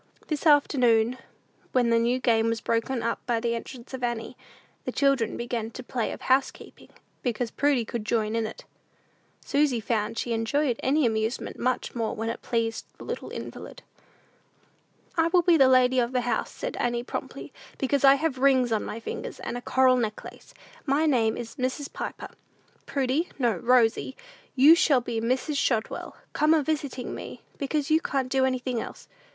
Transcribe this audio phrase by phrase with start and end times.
[0.29, 1.19] This afternoon,
[1.73, 4.35] when the new game was broken up by the entrance of Annie,
[4.83, 6.89] the children began the play of housekeeping,
[7.21, 8.65] because Prudy could join in it.
[9.45, 13.83] Susy found she enjoyed any amusement much more when it pleased the little invalid.
[15.17, 18.71] "I will be the lady of the house," said Annie, promptly, "because I have rings
[18.71, 20.55] on my fingers, and a coral necklace.
[20.83, 21.93] My name is Mrs.
[21.93, 22.29] Piper.
[22.87, 24.17] Prudy, no, Rosy,
[24.55, 25.57] you shall be Mrs.
[25.57, 29.07] Shotwell, come a visiting me; because you can't do anything else.